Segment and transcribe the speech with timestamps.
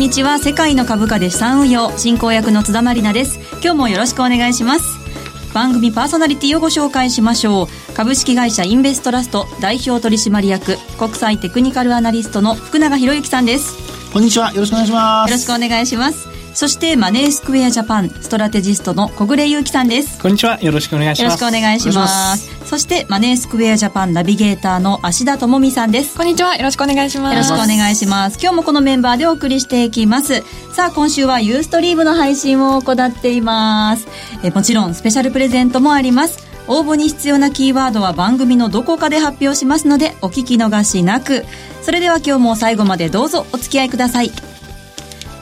[0.00, 0.38] こんにちは。
[0.38, 3.38] 世界の株価で資産運用進行役の津田まりなです。
[3.62, 4.98] 今日もよろしくお願いします。
[5.52, 7.94] 番組パーソナリティをご紹介しましょう。
[7.94, 13.74] 株式会社インベストラスト代表取締役国際テクニカルアナリストの福永博之さんです。
[14.10, 14.50] こんにちは。
[14.54, 15.30] よろしくお願いします。
[15.30, 20.20] よろしくお願いしますそしてマネースクエアジャパンストラテジストの小暮祐樹さんです。
[20.20, 20.60] こんにちは。
[20.60, 21.42] よろしくお願いします。
[21.42, 22.66] よろしくお願いします。
[22.66, 26.16] そしてマネースクエアジャパンナビゲーターの芦田智美さんです。
[26.16, 26.56] こんにちは。
[26.56, 27.34] よろしくお願いします。
[27.34, 28.38] よろしくお願いします。
[28.40, 30.42] 今日もこのメンバーでお送りしていきます。
[30.74, 34.06] さあ今週はユーストリームの配信を行っています。
[34.42, 36.46] えもちろんスペシャルプレゼントもあります。
[36.66, 41.44] 応募に必要なキーワードは番組のどこかで発表しますのでお聞き逃しなく。
[41.82, 44.30] それでは今日も最後までどうぞお付き合いください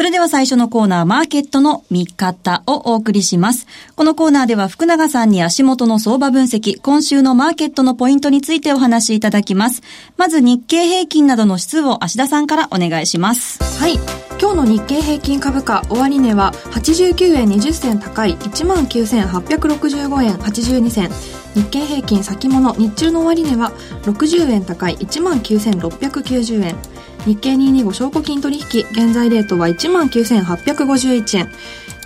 [0.00, 3.66] それでは最初のコーナー、マーケットの見方をお送りします。
[3.96, 9.82] このコーナーでは福永さんに足元の相場分析、今週のマーケットのポイントについてお話しいただきます。
[10.16, 13.62] まず日経平均などの指数を芦田さんからお願いします。
[13.78, 13.96] はい。
[14.40, 21.10] 今日の日経平均株価終値は89円20銭高い19,865円82銭。
[21.54, 23.72] 日経平均先物日中の終値は
[24.04, 26.99] 60円高い19,690円。
[27.26, 31.50] 日経225証拠金取引現在レートは19,851円。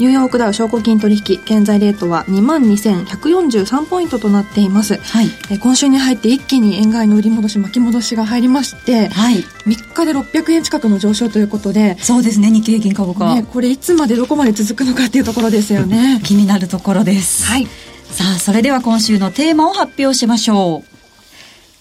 [0.01, 16.21] ニューヨークダウ証拠金取引現在レートは22,143ポイントとなっています、はい、え今週に入って一気に円買いの売り戻し巻き戻しが入りまして、はい、3日で600円近くの上昇ということでそうですね日経平均株価、ね、これいつまでどこまで続くのかっていうところですよね。
[16.25, 17.45] 気になるところです。
[17.45, 17.67] はい。
[18.11, 20.95] さあそれでは今週のテーマを発表しましょう。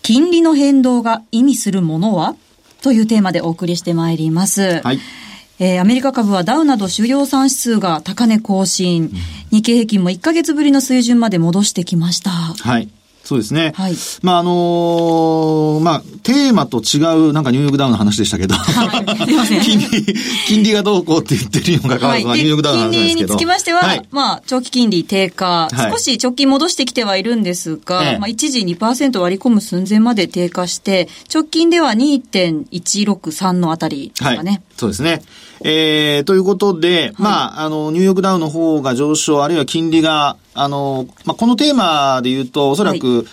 [0.04, 2.36] 金利の変動が意味するものは？
[2.84, 4.82] というテーマでお送りしてまいります。
[4.82, 5.00] はい。
[5.60, 9.12] えー、アメリカ株はダウなど主要産指数が高値更新、うん、
[9.52, 12.30] 日経平均も1ヶ月ぶりの水準まで戻してきました。
[12.32, 12.90] はい。
[13.24, 13.72] そうですね。
[13.76, 13.94] はい。
[14.22, 19.06] まあ、あのー、まあ、テーマと違う、なんかニューヨークダウの話でしたけど、はい。
[19.64, 23.08] 金利、金利がどうこうって言ってるにもかかわらず、はい、ニューヨークダウの話ですけど。
[23.08, 34.62] 金利につきましては、はい、まあ、長期金利低下、少し直近戻してきてはいるんですが、まあ、一時2%割り込む寸前まで低下して、直近では2.163のあたりですかね。
[34.76, 35.22] そうですね。
[35.66, 43.26] えー、ということで、まあ、あの、ニューヨークダウの方が上昇、あるいは金利があの、まあ、このテーマで言うと、おそらく、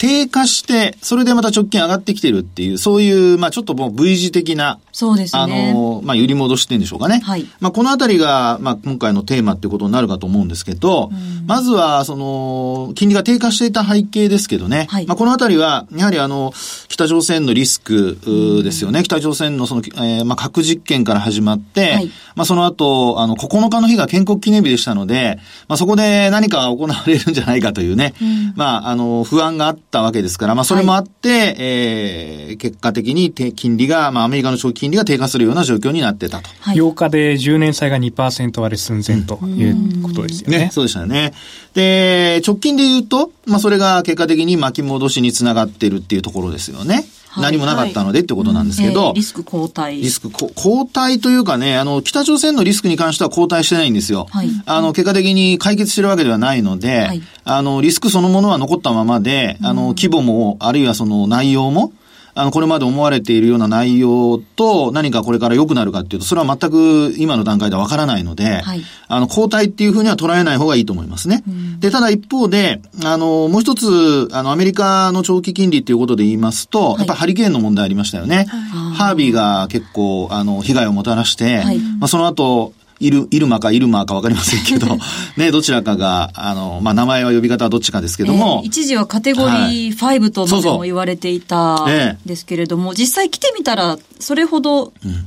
[0.00, 5.42] 低下して、それでまた直近上がってきてるっていう、そういう、まあちょっともう V 字的な、そうですね。
[5.42, 7.20] あの、まあ揺り戻してんでしょうかね。
[7.22, 7.44] はい。
[7.60, 11.10] まあこのあたりが、まあ今回のテーマっていうことになるかと思うんですけど、
[11.46, 14.86] まずは、その、金利が低下していた背景ですけどね。
[14.88, 15.06] はい。
[15.06, 16.54] まあこのあたりは、やはりあの、
[16.88, 19.02] 北朝鮮のリスクですよね。
[19.02, 25.38] 北朝鮮のその、えー、まあ核実験から始まって、はい、まあその後、あの、9日の日が建国記念日でしたので、
[25.68, 36.50] まあそこで何か行われるんじゃないかというね、うん、まああの、不安があったわけですから、まあ、それもあって、はい、えー、結果的に金利が、まあ、アメリカの長期金利が低下するような状況になってたと。
[36.60, 40.58] はい、8日で10年債が2%割れ寸前ということですよね。
[40.58, 41.32] ねそうでしたね。
[41.74, 47.04] で、直近で言うと、まあ、それが結果的に巻き戻しにつながっているっていうところですよね。
[47.36, 50.00] 何もなかったのでってことなんですけど、リスク後退。
[50.00, 50.48] リスク後
[50.82, 54.26] 退というかね、あの、北朝鮮のリスクに関しては後退してないんですよ。
[54.30, 61.92] はい、あの、結果的に解決してるわけではないので、はい、あの、リスクそのものは残ったままで、あの、規模も、あるいはその内容も、
[62.34, 71.42] あの、これまで思われているような内容と何かこれから良くなるかっていうと、それは全く今の段階ではわからないので、はい、あの、交代っていうふうには捉えない方がいいと思いますね。
[71.46, 78.46] うん、で、ただ一方で、あの、もう一つ、あの、アメリカの長期金利っていうことで言いますと、はい、やっぱハリケーンの問題ありましたよね。
[78.94, 81.62] ハービーが結構、あの、被害をもたらして、
[81.98, 84.98] まあ、その後、イル、イルマかイルマかわかりませんけど、
[85.36, 88.60] ね、どちらかが、あの、まあ、名前は呼び方はどっちかですけども。
[88.62, 95.26] えー、一時はカテゴリー5とまでも言われていたんですけれども、実際来てみたら、それほど、うん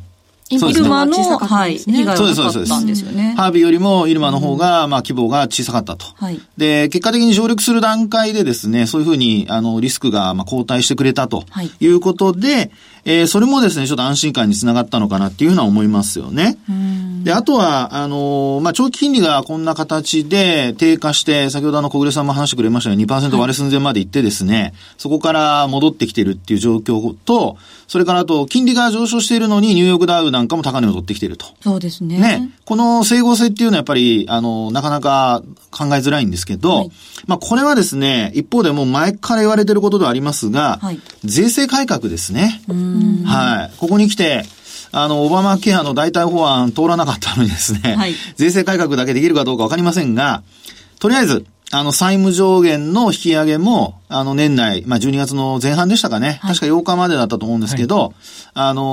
[0.49, 3.33] イルマの、はい、被害がなかったんですよね。
[3.37, 6.05] ハービーよりもイルマの方が、まあ、規模が小さかったと。
[6.15, 6.39] はい。
[6.57, 11.45] で、結果的に上陸する段階でですね、そういうふうに、あの、リスクが、まあ、後退してくれたと
[11.79, 12.71] いうことで、はい、
[13.05, 16.57] えー、それもですね、ちょっと安心感につながったのかなっていうふうな思いますよね。
[17.23, 27.57] で、あとは、あのー、まあ、長期金利がこんな形で低下して、先ほどあの、小暮さんも話してくれましたが、2%割れ寸前まで行ってですね、はい、そこから戻ってきてるっていう状況と、
[27.87, 31.45] それからあと、金利が上昇しているのに、ニューヨークダウなんかも高値を取ってきてると。
[31.61, 32.17] そうですね。
[32.19, 32.49] ね。
[32.65, 36.91] この整合性っていうのはやっぱり、あの、なかなか考えづらいんですけど、はい、
[37.27, 42.61] まあ、これはですね、一方でも前から言われてることではありますが、はい、税制改革ですね。
[43.25, 43.77] はい。
[43.77, 44.43] ここに来て、
[44.91, 50.43] あの、オバマケアの代替法案通らなかったのにですね、はい、税制改革だけできるかどうかわかりませんが、
[50.99, 56.37] とりあえず、あの、債務上限の引き上げも、あの、年内、まあ、12月の前半でしたかね。
[56.43, 58.13] はい、確か8日までだったと思うんですけど、はい、
[58.53, 58.83] あの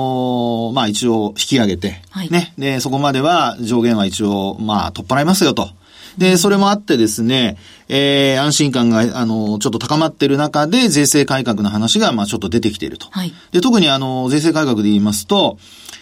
[0.71, 2.55] ー、まあ、一応引き上げて、はい、ね。
[2.57, 5.69] で、そこまでは上限は一応、まあ、取っ払いますよと。
[6.17, 7.57] で、それもあってですね、
[7.93, 13.07] えー、安心感が、あの、ちょっと高まっている中で、税制改革の話が、まあ、ちょっと出てきていると。
[13.11, 15.57] はい、で、特にあの、税制改革で言いますと、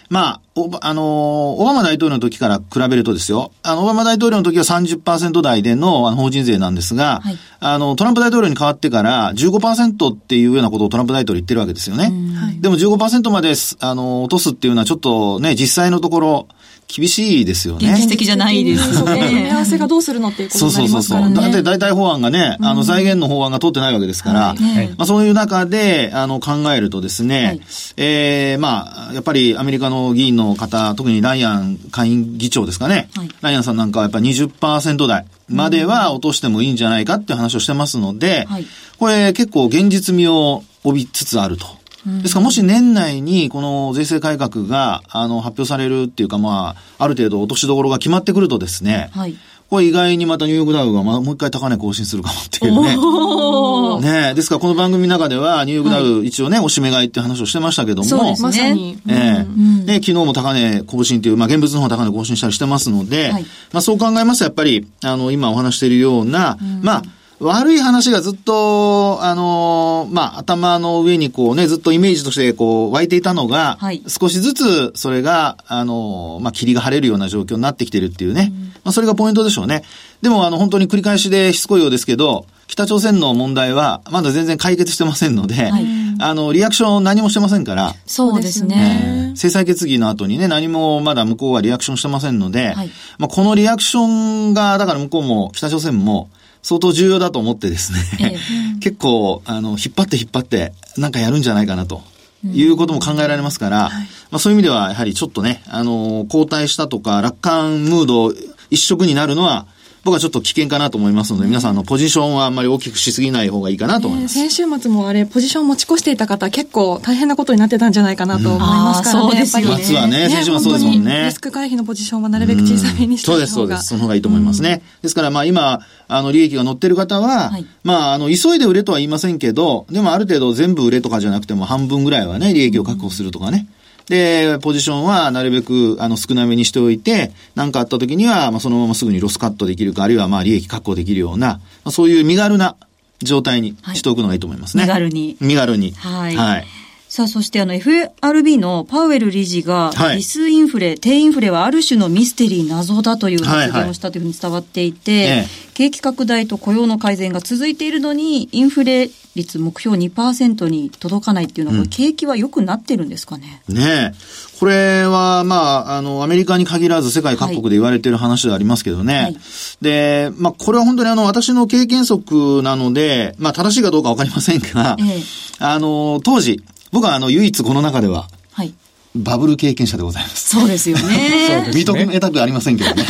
[0.08, 12.12] まあ、おあの、オバマ大統領の時から比べるとですよ、あの、オバマ大統領の時は30%台でのあの法人税なんですが、はい、あの、トランプ大統領に変わってから15%っていうようなことをトランプ大統領言ってるわけですよね。
[12.36, 16.48] はい、でも15%まで、あの、落とすっていうのはちょっとね、実際のところ、
[16.92, 17.88] 厳しいですよね。
[17.92, 19.28] 現実的じゃないですね。
[19.28, 21.36] 組み合わせがどうするのっていうことになりますからね。
[21.36, 21.52] そうそうそう。
[21.52, 24.54] だって大体法案がね、あの財源の法案が通ってないわけですから、
[24.96, 27.60] まあそういう中で、あの考えるとですね、はい、
[27.96, 33.08] ええー、まあ、やっぱりアメリカの議員の方、特にライアン下院議長ですかね。
[33.16, 38.66] はい、ライアンさんなんかはやっぱり20%台までは落としてもいいんじゃないかっていう話をしてますので、はい、
[38.98, 41.80] これ結構現実味を帯びつつあると。
[42.22, 49.36] ですからもし年内にこの税制改革があの発表されるっていうかまあ、ある程度落としどころが決まってくるとですね、はい、
[49.70, 54.30] これ意外にまたニューヨークダウがまもう一回高値更新するかもっていうね。
[54.30, 58.04] ねですからこの番組の中ではニューヨークダウ一応ね、はい、おしめ買いって話をしてましたけども。
[58.04, 58.96] そうですね。
[59.08, 59.46] ええ。
[59.46, 67.02] ー、で、昨日も高値更新っていう、まあ現物の方高値更新したりしてますので、はい、まあそう考えますとやっぱり、あの、今お話しているような、うん、まあ、
[67.40, 78.52] 悪い話がずっと、あのー、まあ、頭の上にこうね、ずっとイメージとしてこう湧いていたのが、はい、少しずつそれが、あのー、まあ、霧が晴れるような状況になってきてるっていうね。
[78.52, 79.84] うん、まあ、それがポイントでしょうね。
[80.20, 85.86] でも、あの、本当に繰り返しでしつこいようですけど、北朝鮮の問題はまだ全然解決してませんので、はい、
[86.20, 87.94] あの、リアクション何もしてませんから。
[88.06, 96.30] そうですね、えー、制裁決議の後にね、何もまだ向こうはリアクションしてませんので、はい、まあ、このリアクションが、だから向こうも北朝鮮も、
[96.62, 98.38] 相当重要だと思ってですね、ええ、
[98.80, 102.02] 結構、あの、引っ張って引っ張って、なんかやるんじゃないかなと。
[102.42, 108.32] いうことも考えられますから、うんはい、まあそういう意味では、やはりちょっとね、あの、後退したとか、楽観ムード
[108.70, 109.66] 一色になるのは、
[110.02, 114.34] 僕はちょっと危険かなと思いますので、皆さんのポジションはあんまり大きくしすぎない方がいいかなと思います。
[114.34, 119.30] 先週末もあれ、ポジション持ち越していた方、結構大変なことになってたんじゃないかなと思いますからね。
[119.30, 119.84] そうですね。
[119.84, 121.24] 末はね、先週はそうですもんね。
[121.26, 123.88] リスク回避のポジションはなるべく小さめにしてそうです、そうです。
[123.88, 124.82] その方がいいと思いますね。
[125.02, 133.66] ですから、まあ今、あの、利益が乗ってる方は、はい、まあ、あの、急いで売れとは言いませんけど、でもある程度全部売れとかじゃなくても半分ぐらいはね、利益を確保するとかね。
[133.74, 133.79] うん
[134.10, 142.74] で、ポジションはなるべく、あの、少なめにしておいて、何かあった時には、まあ、そのまますぐにロスカットできるか、あるいは、まあ、利益確保できるような、まあ、そういう身軽な
[143.22, 144.82] 状態にしておくのがいいと思いますね。
[144.82, 145.36] はい、身軽に。
[145.40, 145.92] 身軽に。
[145.92, 146.36] はい。
[146.36, 146.66] はい。
[147.10, 163.60] さあ、そしてあの FRB のパウエル理事が、はい、リスインフレ、低インフレはある種のミステリー謎だという発言をしたというふうに伝わっていて、はいはい、景気拡大と雇用の改善が続いているのに、インフレ率目標2%に届かないっていうのは、うん、景気は良くなってるんですかね？
[163.68, 164.12] ね
[164.60, 165.56] これは、ま
[165.88, 169.14] あ、あの、アメリカに限らず世界各国で言われている話でありますけどね。
[169.14, 169.36] はい、
[169.80, 175.22] で、まあ、これは本当にあの、私の経験則なので、まあ、正しいかどうかわかりませんが、ええ、
[175.58, 178.74] あの、当時、僕はあの、唯一この中では、はい。
[179.14, 180.50] バブル経験者でございます。
[180.56, 181.66] そうですよね。
[181.72, 183.04] 認めたくありませんけどね。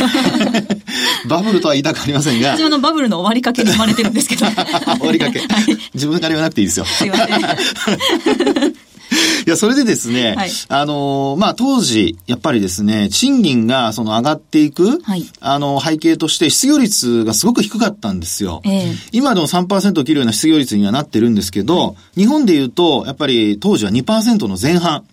[1.29, 2.57] バブルとは言いたくありませんが。
[2.57, 4.47] 私のバブルの終わりかけに生まれてるんですけど。
[4.97, 5.39] 終わりかけ。
[5.39, 6.85] はい、自分から言わなくていいですよ。
[6.85, 8.90] すいません。
[9.45, 18.61] いや、それでですね、はい、あの、まあ、当時、やっぱりですね、賃金がその上がっていく、はい、あの、背景として失業率がすごく低かったんですよ。
[18.63, 25.03] えー、今でも3%を切るような失業率にはなってるんですけど、はい、日本で言うと、やっぱり当時は2%の前半。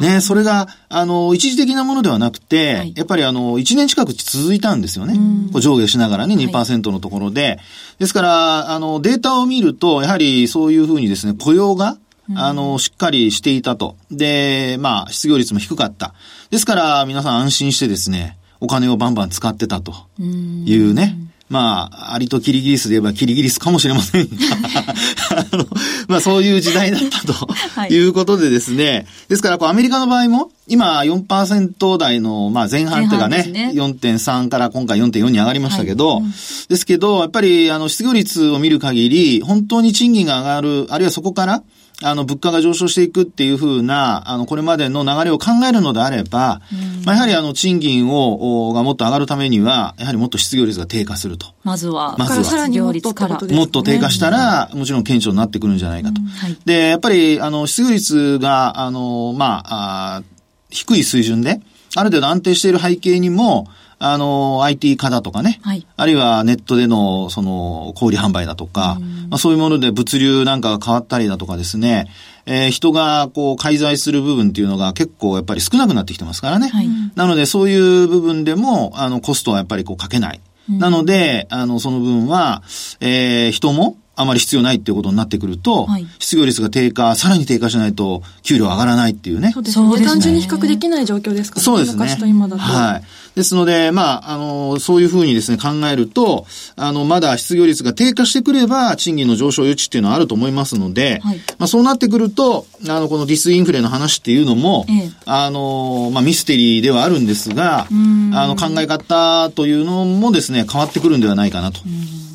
[0.00, 5.14] ね、それが、あの、一時的なものではなくて、はい、やっぱりあの、1年近く続いたんですよね。
[5.52, 7.42] こう上下しながらね、2%のところで。
[7.42, 7.58] はい、
[7.98, 11.96] ですから、あの、データを見ると、やはりそういうふうにですね、雇用が、
[12.34, 13.96] あの、しっかりしていたと。
[14.10, 16.14] で、まあ、失業率も低かった。
[16.50, 19.94] ですから、皆さん安心してですね、お金をバンバン使ってたと。
[20.18, 21.16] いうね、
[21.48, 24.36] まあ、アリとキリギリスで言えばキリギリスかもしれませんが。
[25.52, 25.66] あの、
[26.06, 27.48] まあそういう時代だったと。
[27.88, 27.96] い。
[27.98, 33.72] うことでですね、はい、ですからこうアメリカの場合も、今4%台の、まあ前半っていうかね、ね。
[33.74, 36.24] 4.3から今回4.4に上がりましたけど、はい。
[36.24, 36.32] うん、
[36.68, 41.62] ですけど、やっぱりあの失業率を見る限り、本当に賃金が上がる、あるいはそこから、
[42.00, 46.60] あの、物価が上昇していくっていうふうな、あの、これまでの流れを考えるのであれば、
[47.04, 51.46] まあ、やはりあの、賃金を、がもっと上がるためには、やはりもっと失業率が低下すると。
[51.64, 56.20] まずは、まずは、さらにもっとから、もっと低下したら、もちろん顕著になってくるんじゃないかと。
[56.20, 60.22] はい、で、やっぱり、あの、失業率が、あの、まあ、あ
[60.70, 61.60] 低い水準で、
[61.96, 63.66] ある程度安定している背景にも、
[64.00, 65.58] あの、IT 化だとかね。
[65.62, 65.86] はい。
[65.96, 72.08] あるいはネットでの、その、小売販売だとか、まあそういうもので物流なんかが変わったりだとかですね、
[72.46, 76.68] えー、人がこう介在する部分っていうのが結構やっぱり少なくなってきてますからね。
[76.68, 80.40] はい、なのでそういう部分でも、あの、コストはやっぱりこうかけない。
[80.70, 82.62] うん、なので、あの、その分は、
[83.00, 89.52] えー、人も、あまり必要ないっていうことになってくると、はい、失業率が低下、さらに低下しないと、給料上がらないっていうね。
[89.52, 90.04] そうですね。
[90.04, 91.64] 単純に比較できない状況ですからね。
[91.64, 91.94] そうですね。
[91.96, 92.62] 昔と今だと。
[92.62, 93.02] はい。
[93.36, 111.80] ですので、まあ、あの、そういうふうにですね、考えると、あの、まだ失業率が低下してくれば、賃金の上昇余地っていうのはあると思いますので、はい、まあ、そうなってくると、あの、このディスインフレの話っていうのも、ええ、あの、まあ、ミステリーではあるんですが、あの、考え方というのもですね、変わってくるんではないかなと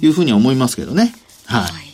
[0.01, 1.13] いうふうには思いますけどね。
[1.45, 1.93] はい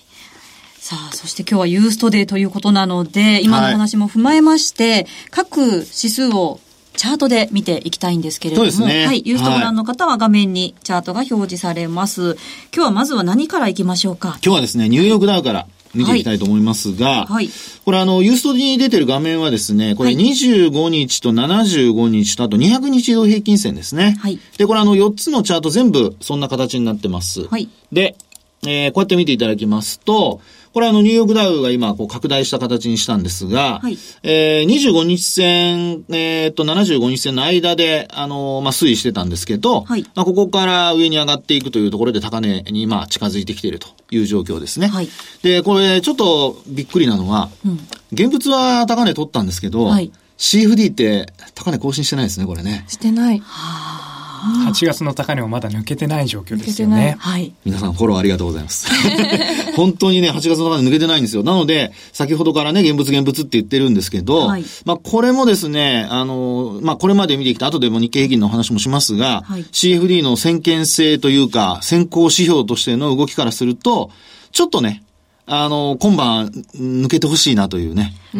[0.79, 6.59] さあ、そして今日はユーストデーということなので、今の話も踏まえまして、はい、各指数を
[6.97, 12.21] チャートで見ていきたいんですけれども、ね、はい、ユーストご覧の方は画面にチャートが表示されます。
[12.21, 12.37] はい、
[12.73, 14.39] 今日はまずは何からいきましょうか？
[14.43, 17.49] 今日はですね、ニューヨークダウから見ていきたいと思いますが、はい。
[17.85, 24.17] これあの、ユーストに出てる画面はですね、これ25日と75日とあと200日移動平均線ですね。
[24.19, 24.39] はい。
[24.57, 27.47] で、これあの、4つのチャート全部そんな形になってます。
[27.47, 27.69] はい。
[27.91, 28.15] で、
[28.63, 30.41] えー、こうやって見ていただきますと、
[30.73, 44.87] これあの、ニューヨークダウが今、こう、拡大した形にしたんですが、はい、えー、25日線、えー、っと、75日線の間で、あの、まあ、推移してたんですけど、はい、まあ、ここから上に上がっていくというところで高値に、まあ、近づいてきているという状況ですね。
[44.87, 45.09] はい、
[45.41, 47.79] で、これ、ちょっとびっくりなのは、うん、
[48.11, 52.85] 現物は高値取ったんですけど、はい、CFD って高値更新してないですね、これね。
[52.87, 53.39] してない。
[53.39, 53.98] はあ
[54.39, 57.15] 8月の高値もまだ抜けてない状況ですよね。
[57.19, 57.53] はい。
[57.65, 58.87] 皆さんフォローありがとうございます。
[59.75, 61.43] 本当にね、8月の高値抜けてないんですよ。
[61.43, 74.11] なので、先ほどからね、現物現物って言ってるんですけど、はい、まあこれもですね、あの、まあこれまで見てきた後でも日経平均の話もしますが、はい、CFD の先見性というか、先行指標としての動きからすると、
[74.51, 75.03] ちょっとね、
[75.51, 78.13] あの、今晩抜けてほしいなというね。
[78.35, 78.37] う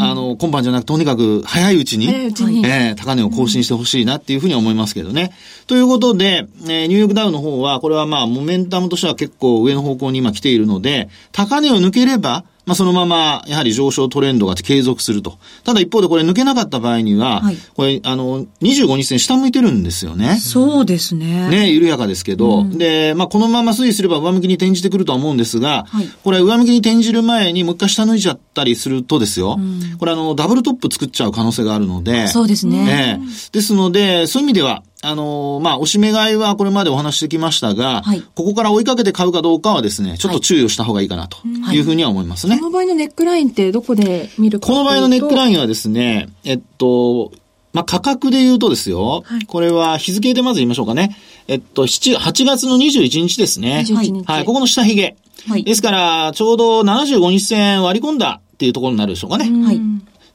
[0.00, 5.32] あの、今晩じゃなくとにかく早いうちに、早いうちにえー、高値を更新してほしいなっていうふうに思いますけどね。
[5.66, 15.38] ということで、えー、ニューヨークダウの方は、これはまあ、モメンタムとしては結構上の方向に今来ているので、高値を抜ければ、まあ、そのまま、やはり上昇トレンドが継続すると。
[15.64, 20.36] ただ一方でこれ抜けなかった場合には、はい、これ、あの、25日線下向いてるんですよね。
[20.36, 21.48] そうですね。
[21.48, 22.60] ね、緩やかですけど。
[22.60, 32.28] うん、で、まあ、このまま推移すれば上向きに転じてくるとは思うんですが、はい、これ上向きに転じる前にもう一回下抜いちゃったりするとですよ、うん、これあの、ダブルトップ作っちゃう可能性があるので。
[32.28, 33.18] そうですね。
[33.20, 41.38] えですので、そういう意味では、あのー、まあ、おしめ買いはこれまでお話してきましたが、はい、ここから追いかけて買うかどうかはですね、ちょっと注意をした方がいいかなと
[41.72, 42.56] いうふうには思いますね。
[42.58, 47.32] この場合のネックラインってどこで見るかこの場合のネックラインはですね、えっと、
[47.72, 51.16] まあ、価格で言うとですよ、はい、これは日付でまず言いましょうかね。
[51.48, 53.84] えっと、7、8月の21日ですね。
[54.26, 54.44] はい。
[54.44, 55.16] ここの下髭。
[55.48, 55.64] はい。
[55.64, 59.50] ですから、ちょうど75日線割り込んだっていうところになるでしょうかね。
[59.64, 59.80] はい。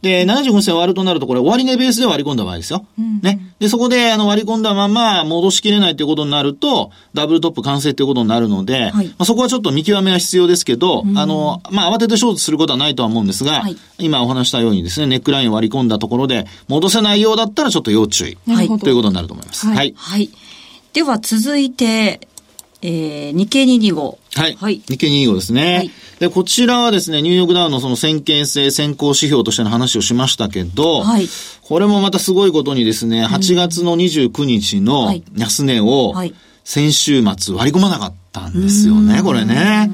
[0.01, 2.85] で、75銭割るとなると、これ終値ベースで割り込んだ場合ですよ。
[2.99, 3.53] うん、ね。
[3.59, 18.37] で、そこで、あの、割り込んだまま戻しきれないということになると、ダブルトップ完成ということになるので、はい、まあ、そこはちょっと見極めは必要ですけど、うん、あの、まあ、慌ててショートすることはないとは思うんですが、はい、今お話したようにですね、ネックラインを割り込んだところで、戻せないようだったらちょっと要注意。
[18.47, 18.67] はい。
[18.67, 19.65] ということになると思います。
[19.65, 19.93] はい。
[19.97, 20.29] はい。
[20.93, 22.27] では続いて、
[22.81, 24.17] えー、日経225。
[24.35, 24.55] はい。
[24.55, 25.75] はい、日経225ですね。
[25.75, 31.27] はい、で、こちらはですね、ニューヨークダウのその先見性先行指標としての話をしましたけど、はい、
[31.61, 36.13] これもまたすごいことにですね、8月の29日の安値を
[36.63, 39.89] 先週末割り込まなかったんですよね、これね。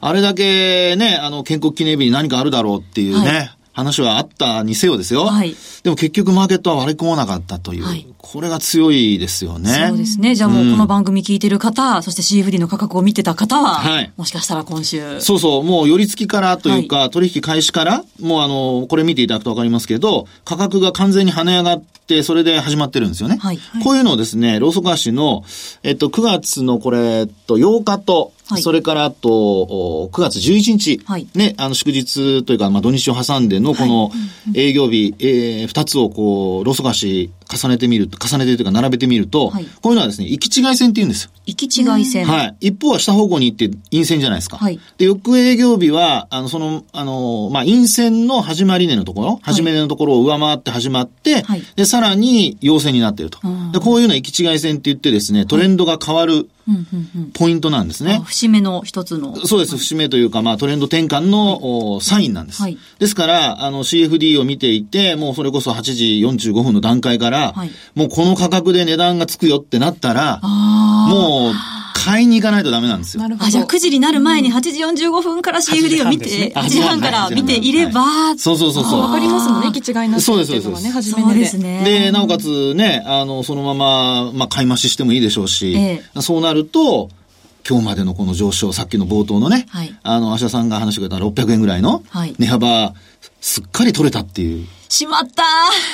[0.00, 5.26] あれだけね、あの、建国記念日に何かあるだろうっていうね、話はあったにせよですよ。
[5.26, 5.54] はい。
[5.82, 9.88] でも結局マーケットは割り込まなかったというこれが強いですよね。
[9.88, 10.34] そうですね。
[10.34, 15.20] じゃあもうこの番組聞いてる方、うん、そして CFD の価格を見てた方は、はい、もしかしたら今週。
[15.20, 23.36] そうそう、もう寄り付きからというか、はい、取引開始から、もうあの、これ見ていただくとわかりますけど、価格が完全に跳ね上がって、それで始まってるんですよね。
[23.36, 23.58] はい。
[23.84, 25.44] こういうのをですね、ローソク足の、
[25.82, 34.12] えっと、9月のこれ、えっと、8日と、はい、それからあと、9月11日、はい、ね、あの祝日というか、まあ土日を挟んでのこの
[34.54, 41.30] 営業日、はい、えー、2つをこう、ローソク足重ねてみると、重ねてというか並べてみると、はい、こういうのはですね、行き違い線って言うんですよ。
[41.46, 42.56] 行き違い線はい。
[42.60, 44.58] 一方は下方向に行って陰線じゃないですか。
[44.58, 44.80] はい。
[44.98, 53.38] で、翌営業日は、あの、その、あの、まあ、陰線の始まり値のところ、はい、始め値のところを上回って始まって、はい、で、さらに陽線になっていると。
[53.72, 56.48] で、こういうのは行き違い線って言ってですね、トレンドが変わる、
[57.34, 58.20] ポイントなんですね。
[58.24, 59.36] 節目の一つの。
[59.46, 59.76] そうです。
[59.76, 62.60] 節目というか、まあトレンド転換の、はい、サインなんです。
[62.60, 66.04] はい、ですから、あの CFD を見ていて、もうそれこそ8時
[66.50, 71.54] 45分の段階から、はい、もうこの価格で値段がつくよってなったら、もう、
[72.06, 73.22] 買いに行かないとダメなんですよ。
[73.22, 73.46] なるほど。
[73.46, 79.00] あ、じゃあ9時になる前に8時45分から CFD を見て、8時半から見ていれば、そうそうそうそう。
[79.00, 80.90] わかりますもんね、行き違いなそうです、そうです。
[80.92, 81.82] 初めてですね。
[81.84, 87.10] で、なおかつね、あの、そのまま、まあ、買い増ししてもいいでしょうし、そうなると、
[87.68, 92.04] 今日までのこの上昇、さっきの冒頭のね、はい、あの、アシャさんが話してくれた600円ぐらいの
[92.38, 92.94] 値幅、
[93.40, 94.66] すっかり取れたっていう。
[94.88, 95.42] しまった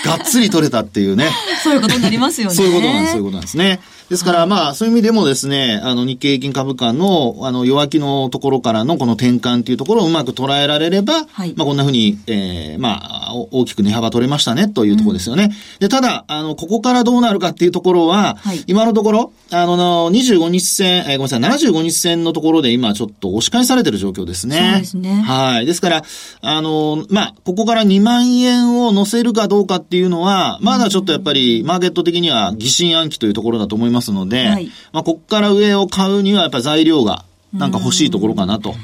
[0.09, 1.31] がっつり取れたっていうね。
[1.63, 2.55] そういうことになりますよね。
[2.55, 3.81] そういうことなんです、そういうことなんですね。
[4.13, 15.45] ですから、まあ、そういう意味でもですね、あの、日経平均株価の、あの、弱気のところからのこの転換っていうところをうまく捉えられれば、はい、まあ、こんなふうに、ええー、まあ、大きく値幅取れましたね、というところですよね。
[15.45, 24.73] うん、で、ただ、あの、ここからどうなるかっていうところは、はい、今のところ、あの、25日線、えー、ごめんなさい、75日線のところで今ちょっと押し返されてる状況ですね。
[24.73, 25.23] そうですね。
[25.23, 25.65] はい。
[25.65, 26.03] ですから、
[26.43, 38.75] あの、まあ、ここから2万円を乗せるかどうかっていうのは、まだちょっとやっぱり、マーケット的には疑心暗鬼というところだと思いますので、はい、まあ、こっから上を買うにはやっぱり材料がなんか欲しいところかなと。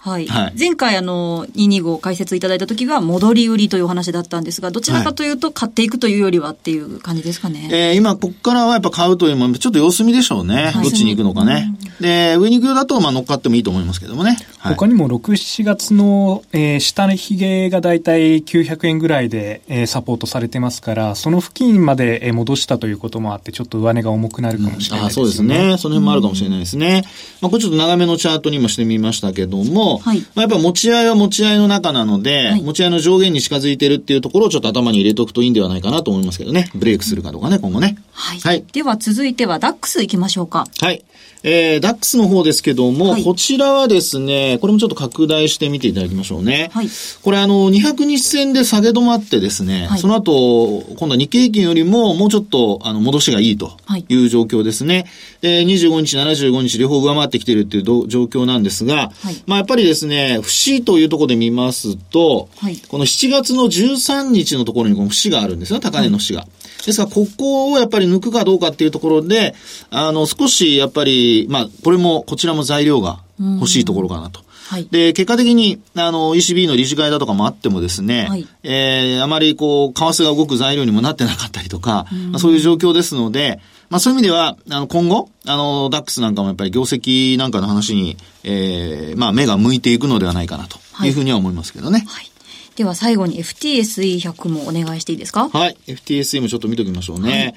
[0.00, 0.28] はい。
[0.28, 7.68] はい、前回あの、225解説いただいた時は戻り売りというお話だったんですが、どちらかというと買っていくというよりはっていう感じですかね。
[7.72, 10.70] えー、今、ここからはやっぱ買うというのも、ちょっと様子見でしょうね。
[10.70, 11.74] はい、どっちに行くのかね。
[12.00, 14.38] で、上に行くようだと、まあ乗っかってもいいと思いますけどもね。
[14.58, 24.98] はい、他にも6、7月の、えー、下の髭がだいたい900円ぐらいで、えー、サポートされてますから、その付近まで、えー、戻したということもあって、ちょっと上値が重くなるかもしれないですね。
[24.98, 25.76] うん、あそうですね。
[25.78, 27.02] その辺もあるかもしれないですね。
[27.40, 36.70] まあこれちょっと長めのチャートにもしてみましたけども、はい、まあやっぱ持ち合いは持ち合いの中なので、はい、持ち合いの上限に近づいてるっていうところをちょっと頭に入れておくといいんではないかなと思いますけどね。
[36.74, 37.96] ブレイクするかどうかね、今後ね。
[38.12, 38.40] はい。
[38.40, 40.66] はい、では続いてはダックス行きましょうか。
[40.80, 41.02] はい。
[41.42, 46.70] えー、ダックスの方ですけども、はい、こちらはですね、これもちょっと拡大して見ていただきましょうね。
[46.72, 46.88] はい。
[47.22, 53.76] これあの、200日線で下げ止まってですね、はい、その後、今度は日経平均よりももうちょっと、あの、戻しがいいと
[54.08, 55.06] いう状況ですね。
[55.40, 66.46] で、25日、75日両方上回ってきているっていう状況なんですが、はい、まあやっぱりですね、節というところで見ますと、はい、この7月の13日のところにこの節があるんですよ、高値の節が。
[66.86, 69.54] ですから、ここをやっぱり抜くかどうかっていうところで、
[69.90, 74.40] あの、少しやっぱり、まあ、これも、こちらも材料が欲しいところかなと。
[74.68, 92.04] はい、で、結果的に、あの、ECB の理事会だとかもあってもですね、はい、えー、あまりこう、為替が動く材料にもなってなかったりとか、まあ、そういう状況ですので、まあそういう意味では、あの、今後、あの、ダックスなんかもやっぱり業績なんかの話に、えー、まあ目が向いていくのではないかなというふうには思いますけどね。
[92.08, 92.30] はい
[92.76, 95.48] では最後に FTSE100 もお願いしていいですか？
[95.48, 95.76] はい。
[95.88, 97.30] FTSE もちょっと見ときましょうね。
[97.32, 97.54] はい、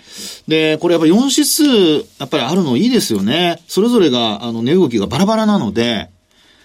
[0.48, 1.64] で、これやっぱ4指数、
[2.20, 3.62] やっぱりあるのいいですよね。
[3.68, 6.10] それぞれが、あの、値動きがバラバラなので、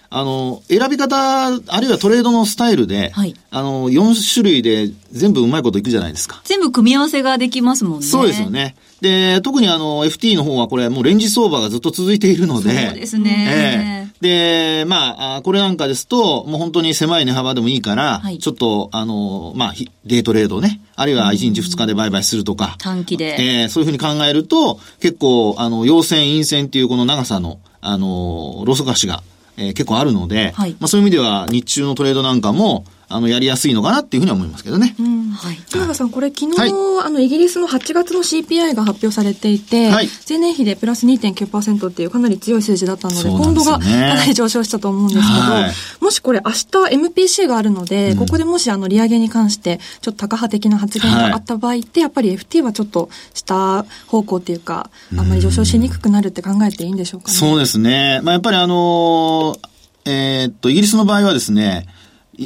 [0.09, 6.41] あの、選び方、あるいはトレードのスタイルで、はい、あの、4種類で全部うまいこといくじゃないですか。
[6.45, 8.05] 全部組み合わせができますもんね。
[8.05, 8.75] そうですよね。
[9.01, 12.87] で、特にあの、FT の方はこれもうレンジ相場がずっと続いているので。
[12.87, 14.09] そうですね。
[14.19, 19.73] えー、で、まあ、これなんかですと、もう本当に狭い値幅でもいいから、はい、ちょっと、あの、まあ、
[20.05, 22.75] デートレードね、あるいは1日2日で売買するとか。
[22.79, 23.35] 短期で。
[23.39, 29.21] えー、そういうふうに考えると、結構、あの、陽線、陰線っていうこの長さの、あの、ロソカシが、
[29.57, 34.95] えー、結構あるので、はい、まあ、そういう意味では日中のトレードなんかも、あの、やりやすいのかなっていうふうに思いますけどね。
[34.99, 35.55] うん、はい。
[35.71, 36.71] 田中さん、これ昨日、はい、
[37.05, 46.57] あの、イギリスの8月の CPI が発表されていて、はい、前年比でプラス2.9%っていうかなり強い数字だったので、でね、ポンドがかなり上昇したと思うんですけど、はい、もしこれ明日
[46.95, 57.33] MPC があるので、うん、ここでもしあの、利上げに関して、ちょっと高派的な発言があった場合って、やっぱり FT はちょっと下方向っていうか、あんまり上昇しにくくなるって考えていいんでしょうかね。
[57.33, 58.19] そうですね。
[58.23, 61.85] まあ、やっぱりあのーえー、っと、イギリスの場合はですね、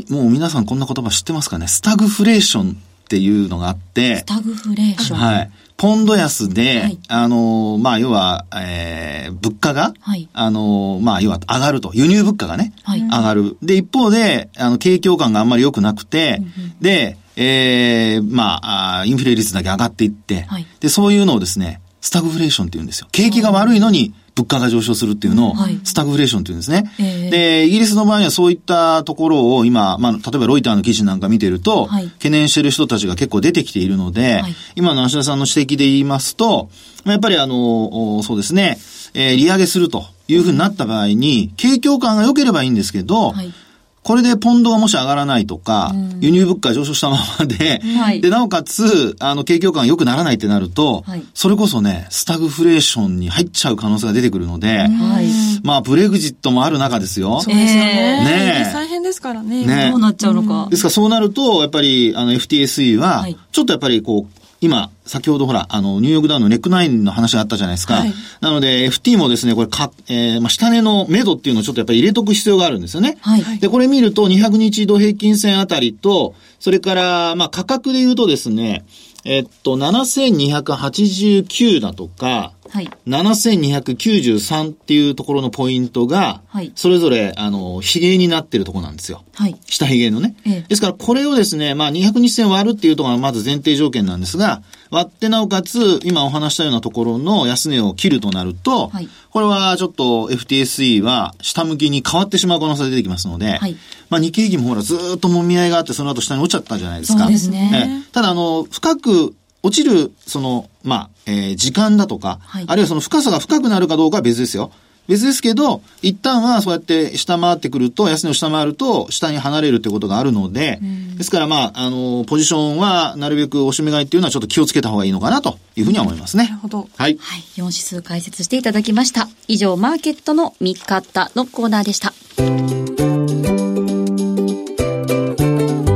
[0.10, 1.68] もう皆さんこんな言葉知ってますかね？
[1.68, 2.76] スタグフレーションっ
[3.12, 5.20] っていうのがあって、スタグフレーション。
[5.20, 5.52] はい。
[5.76, 11.92] ポンド安で、はい、あの、まあ、要は、えー、物価が、はい、あの、まあ、要は上がると。
[11.94, 13.58] 輸入物価がね、はい、上がる。
[13.62, 23.08] で、一方で、あの、景況感があんまり良くなくて、うんうん、で、えー、まあ、インフレ率だけ上がっていって、はい、で、そういうのをですね、スタグフレーションって言うんですよ。
[23.12, 26.92] 景気が悪いのに物価が上昇するっていうのを、スタグフレーションって言うんですね。
[26.98, 36.70] はい、で、イギリスの場合にはそういったところを今、まあ、例えばロイターの記事なんか見てると、はい、懸念している人たちが結構出てきているので、はい、今の芦田さんの指摘で言いますと、
[37.06, 38.78] やっぱりあの、そうですね、
[39.14, 43.54] えー、利上げするというふうになった場合に、景況感が良ければいいんですけど、はい
[44.04, 55.28] これでポンドがもし上がらないとか、うん、輸入物価上昇したままで、はい、で、なおかつ、あの、景況感が良くならないってなると、はい、それこそね、スタグフレーションに入っちゃう可能性が出てくるので、はい、
[55.64, 57.42] まあ、ブレグジットもある中ですよ。
[57.42, 58.64] そうですよね。
[58.66, 59.66] ね大変ですからね。
[59.66, 60.68] ねどうなっちゃうのか。
[60.72, 67.96] ですからそうなると、やっぱり、あの、FTSE は、ちょっとやっぱりこう、今、先ほどほら、あの、ニューヨークダウンのネックナインの話があったじゃないですか。
[67.96, 73.18] はい、なので、FT もですね、これか、えー、まあ、下値の目処っていうのをちょっとやっぱり入れとく必要があるんですよね。
[73.22, 73.60] はい。
[73.60, 78.86] で、これ見ると、200日移動平均線あたりと、それから、まあ、価格で言うとですね、
[79.26, 89.24] えっと、7289だとか、はい、7293っていうところのポイントが、はい、それぞれ、あの、比例になってるところなんですよ。
[89.34, 90.36] はい、下比例のね。
[90.46, 103.78] ええ、ですから、これをですね、まあ、200日線割るっていうところがまず前提条件なんですが、割ってなおかつ、今お話したようなところの安値を切るとなると、はい、これはちょっと FTSE は下向きに変わってしまう可能性が出てきますので、はい、
[104.10, 107.24] まあ日経平均もほらずっともみ合いがあって、その後下に落ちちゃったじゃないですか。
[107.24, 108.06] そうですね。
[108.12, 114.72] ただ、あの、深く落ちる、その、まあ、えー、時間だとか、はい、あるいはその深さが深くなるかどうかは別ですよ。
[115.08, 120.80] 別ですけど、一旦はそうやって下回ってくると、安値を下回ると、下に離れるってことがあるので、
[121.18, 126.46] ですからまあ、あの、ポジションはなるべく押し目買いっていうのはちょっと気をつけた方がいいのかなというふうには思いますね。
[126.46, 126.88] なるほど。
[126.96, 127.18] はい。
[127.20, 127.42] はい。
[127.58, 129.28] 4指数解説していただきました。
[129.48, 132.14] 以上、マーケットの見方のコーナーでした。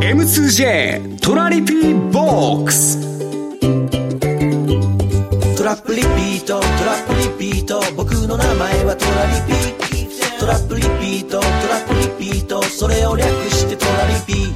[0.02, 3.15] M2J トラリピーボックスラ
[5.76, 6.60] ップリピート。
[6.60, 7.82] トラップリピート。
[7.96, 11.40] 僕の名前はトラリピトラップリピート。
[11.40, 12.62] トラップリピート。
[12.64, 14.56] それを略してトラリピ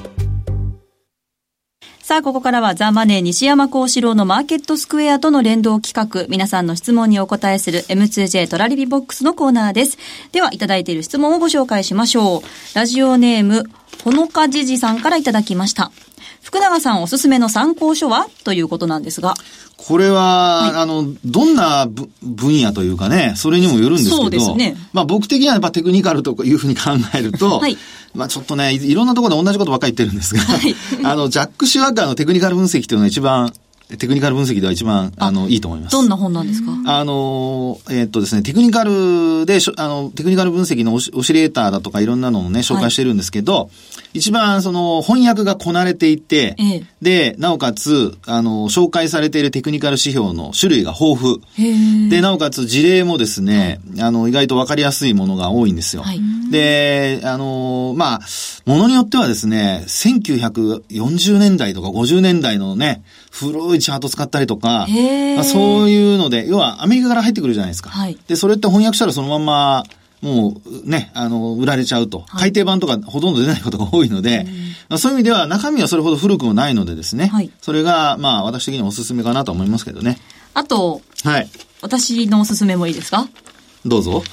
[2.02, 9.98] さあ、ここからはザ・マネー西山幸四郎のマーケットスクエアとの連動企画、皆さんの質問にお答えする M2J トラリピボックスのコーナーです。
[10.32, 12.42] では、いただいている質問をご紹介しましょう。
[12.74, 13.66] ラジオネーム、
[14.04, 15.92] ほのかじじさんからいただきました。
[16.42, 18.28] 福永さんおすすめの参考書は？
[18.44, 19.34] ということなんですが。
[19.78, 24.76] これは、はい、あの、どんな分野というかね、それにもよるんですけど、そうですね。
[24.92, 27.78] まあ僕的にはやっぱテクニカルというふうに考えると、 はい、
[28.14, 33.54] まあちょっとね、いろんなところで同じことばっかり言ってるんですが、はい、 あの、ジャック・シュワッカーのテクニカル分析というのが一番
[33.98, 35.94] テクニカル分析では一番、あの、いいと思います。
[35.94, 36.72] どんな本なんですか？
[36.86, 43.66] あの、えー、っとですね、テクニカルで、あの、テクニカル分析のオシオシレーターだとかいろんなのをね、紹介してるんですけど、は
[44.14, 52.10] い、一番その翻訳がこなれていて、ええ、で、なおかつ、あの、紹介されているテクニカル指標の種類が豊富。
[52.12, 56.04] で、なおかつ事例もですね、はい、あの、意外とわかりやすいものが多いんですよ。
[56.04, 56.20] はい、
[56.52, 58.20] で、あの、まあ、
[58.66, 64.88] ものによってはですね、1940年代とか50年代のね、古いチャート使ったりとか、
[65.36, 67.90] まあ、そういうので、要はアメリカから入ってくるじゃないですか。
[67.90, 69.84] はい、で、それって翻訳したらそのまま、
[70.22, 72.26] もうね、あの、売られちゃうと。
[72.28, 74.46] 改訂版とかほとんど出ないことが多いので、
[74.90, 77.28] まあ、そういう意味では中身はそれほど古くもないのでですね。
[77.28, 80.18] はい、それが、まあ私的にはおすすめかなと思いますけどね。
[80.54, 81.50] あと、はい。
[81.82, 83.30] 私のおすすめもいいですか？
[83.86, 84.24] どうぞ。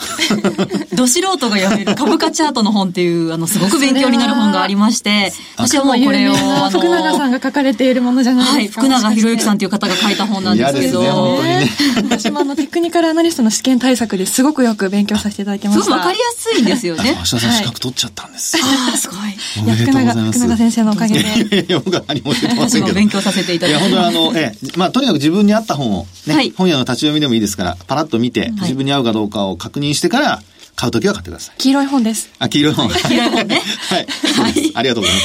[0.95, 8.81] ど素人が読める株価チャートの本っていう、あの、すごく勉強になる本がありまして、私はもうこれを、あの、福永さんが書かれているものじゃないですか。
[8.83, 11.43] はい、福永博之さんという方が書いた本なんですけど。
[11.43, 15.85] ね、 私もあの、テクニカルアナリストの試験対策ですごくよく勉強させていただきました。
[15.85, 17.17] すごくわかりやすいんですよね。
[17.25, 18.57] 橋田さん資格取っちゃったんです。
[18.61, 19.37] ああ、すごい。
[19.61, 20.39] います。
[20.39, 21.67] 福永先生のおかげで。
[21.69, 22.95] いや僕は何も言ってませんけど。
[22.95, 23.91] 勉強させていただきます。
[23.91, 30.43] いや、本当にあの、ええ、まあ、とにかく自分に合った本を、ね、本屋の立ち読みでもいいですから、パラッと見て、自分に合うかどうかを確認してから、から
[30.75, 31.57] 買うときは買ってください。
[31.59, 32.31] 黄色い本です。
[32.39, 32.89] あ、黄色い本。
[33.09, 33.63] 黄色い本ね。
[33.89, 34.07] はい。
[34.07, 34.73] はい。
[34.75, 35.21] ありがとうございま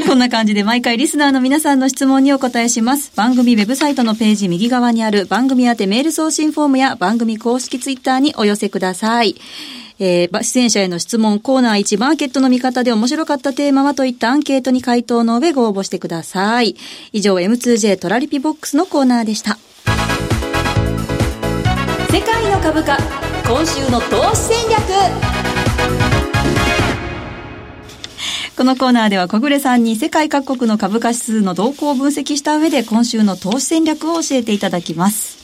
[0.08, 3.12] こんな感じで毎回リスナーの皆さんの質問にお答えします。
[3.14, 9.36] 番組ウェブサイトのページ右側にある番組宛てメール送信フォームや番組公式ツイッターにお寄せください。
[9.98, 16.76] えー、出演者への質問、コーナー1、マーケットの見方で面白かったテーマはといったアンケートに回答の上ご応募してください。
[17.12, 19.56] 以上、M2J トラリピボックスのコーナーでした。
[22.12, 24.82] 世界の株価今週の投資戦略
[28.56, 35.36] このコーナーでは小暮さんに世界各国の株価指数の動向を分析した上で今週の投資戦略を教えていただきます。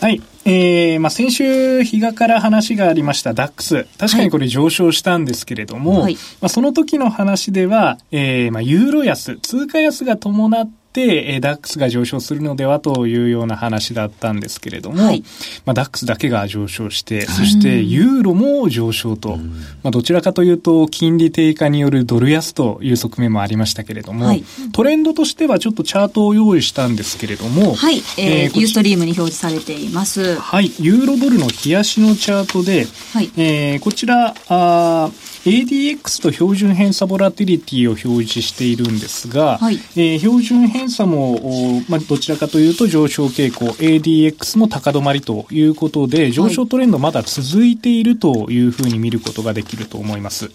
[0.00, 0.22] はい。
[0.44, 3.86] えー、まあ、先週、日がから話がありましたダックス。
[3.98, 10.70] 確かにこれ上昇したんですけれども、はい、まあ、その時の話では、えー、まあ、ユーロ安、通貨安が伴っ、
[11.02, 15.24] えダックスが上昇するのではというような話だったんですけれども、はい、
[15.64, 28.02] まあ、ダックスだけが上昇して、そしてユーロも上昇と、まあ、どちらかというと、金利低下によるドル安という側面もありましたけれども、はい、トレンドとしてはちょっとチャートを用意したんですけれども、はい、えー、
[28.44, 30.38] えー、ユーストリームに表示されています。
[30.38, 35.10] はい、ユーロドルの冷やしのチャートで、はい、えー、こちら、あ
[35.44, 50.46] ADX と標準偏差ボラティリティを表示しているんですが、はい、えー、標準偏差も、まあ、どちらかというと上昇傾向、ADX も高止まりということで、上昇トレンドまだ続いているというふうに見ることができると思います。
[50.46, 50.50] う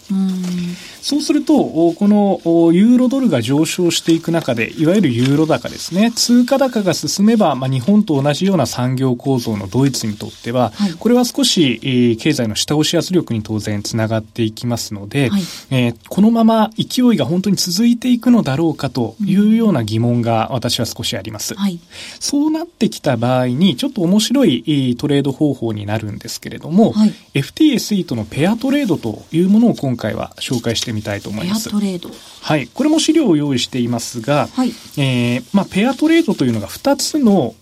[1.02, 2.40] そうすると、この
[2.72, 21.54] ユーロドルが上昇していく中で、いわゆるユーロ高ですね、通貨高が進めば、まあ、日本と同じような産業構造のドイツにとっては、はい、これは少し、えー、経済の下押し圧力に当然つながっていきますますので、はい、えー、このまま勢いが本当に続いていくのだろうかというような疑問が私は少しあります。
[21.54, 21.80] はい、
[22.20, 31.70] そうなってきた場合に、ちょっと面白いトレード方法になるんですけれども、はい、FTSE とのペアトレードというものを今回は紹介してみたいと思います。
[31.70, 32.10] ペアトレード
[32.42, 32.68] はい。
[32.68, 37.54] これも資料を用意していますが、はい、えー、まあ、ペアトレードというのが2つの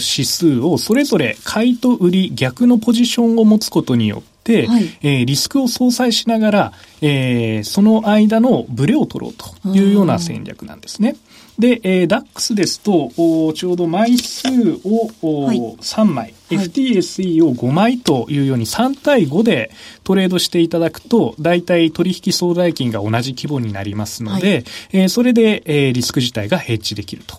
[0.00, 4.29] 指数をそれぞれ買いと売り逆のポジションを持つことによって、
[4.66, 11.16] はい、えー、リスクを相殺しながら、えー、その間のブレを取ろうというような戦略なんですね。
[11.58, 14.48] で、えー、DAX ですと、おちょうど枚数
[14.84, 19.70] を、おはい、3枚、FTSE を5枚というように3対5で
[20.02, 27.36] トレードしていただくと、大体取引総代金が同じ規模になりますので、はい、えー、それで、えー、リスク自体がヘッジできると。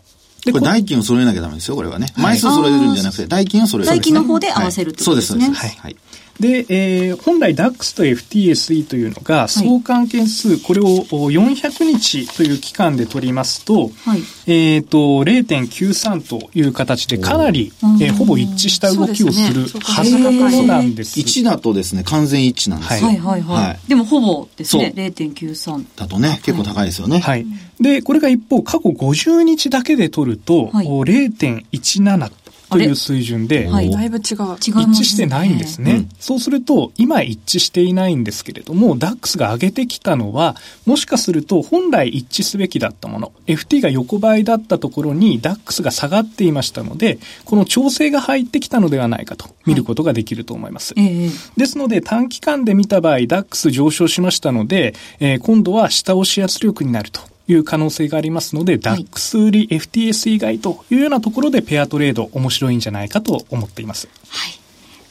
[0.51, 2.07] これ代金を揃えなきゃダメですよ、これはね。
[2.17, 3.97] 枚数揃えるんじゃなくて、代金を揃える、ね。
[3.97, 5.45] 代金の方で合わせるってことですね。
[5.45, 5.81] はい、そうです、そうです。
[5.81, 5.95] はい。
[6.39, 21.19] で、えー、本来 DAX と FTSE というのが、相関係数、はい、これを400日という期間で取りますと、はい、えっ、ー、と、0.93という形でかなり、えー、ほぼ一致した動きをするはずなんです。
[21.19, 23.07] 1だとですね、完全一致なんですよ。
[23.07, 23.67] はいはいはい。
[23.67, 25.85] はい、でもほぼですね、0.93。
[25.95, 27.19] だとね、結構高いですよね。
[27.19, 27.45] はい。
[27.79, 32.31] で、これが一方、過去50日だけで取ると、はい、0.17
[32.71, 34.21] という水準で、はい、だいぶ違う。
[34.21, 36.07] 一致してないんですね。
[36.19, 40.55] そうすると、今一致していないんですけれども、ダックスが上げてきたのは、
[40.85, 50.93] もしかすると本来一致すべきだったもの、FT が横ばいだったところにダックスが下がっていましたので、この調整が入ってきたのではないかと見ることができると思います。
[50.95, 57.30] はい、ですので、短期間で見た場合、ダックス上昇しましたので、えー、今度は下押し圧力になると。
[57.47, 64.07] いう可能性がありますので、はい、DAX 売り FTS 以外というようなところでペアトレード面白いんじゃないかと思っています。
[64.29, 64.61] はい。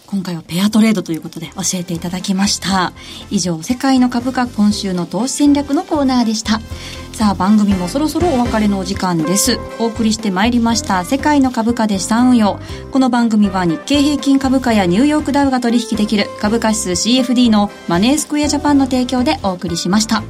[0.06, 2.92] 今回はペアトレードということで教えていただきました。
[3.30, 6.60] 以上、世界の株価今週の投資戦略のコーナーでした。
[7.20, 9.58] さあ番組もそろそろお別れのお時間です。
[9.78, 12.58] お送りしてまいりました世界の株価で資産運用
[12.92, 20.22] この番組は日経平均株価やニューヨークダウが取引できる株価指数 CFD のマネースクエアジャパンの提供でお送りしました。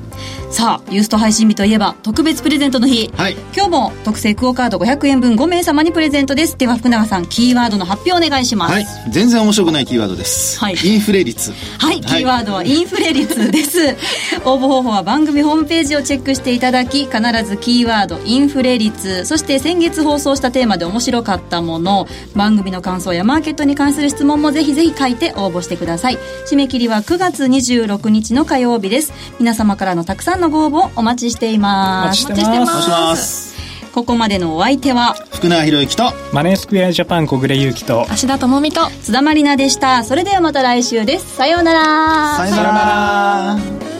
[0.51, 6.59] さあユースト配信日といえば特別プレゼントの日、はい、今日も特製クオカード500円分5名様にプレゼントです。
[6.59, 11.53] では福永さんキーワードの発表お願いします、はい、全然面白くないキーワードです、はい、インフレ率。
[11.79, 13.97] はい、キーワードはインフレ率です。
[14.45, 19.25] 応募方法は番組ホームページをチェックしていただき必ずキーワードインフレ率。
[19.25, 22.07] そして先月放送したテーマで面白かったもの。
[22.35, 26.19] 番組の感想やマーケットに関する質問もぜひぜひ書いて応募してください。
[26.51, 29.13] 締め切りは9月26日の火曜日です。
[29.39, 32.27] 皆様からのたくさんのご応募お待ちしています。
[32.27, 33.51] お待ちしてます。
[33.93, 40.05] ここまでのお相手は福永博之とマネースクエアジャパン小暮優樹と芦田智美と津田まりなでした。
[40.05, 41.37] それではまた来週です。
[41.37, 42.37] さようなら。
[42.37, 44.00] さようなら